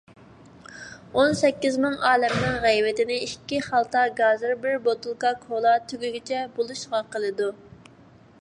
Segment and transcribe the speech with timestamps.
[1.17, 7.53] ئون سەككىز مىڭ ئالەمنىڭ غەيۋىتىنى ئىككى خالتا گازىر، بىر بوتۇلكا كولا تۈگىگىچە بولىشىغا قىلىدۇ.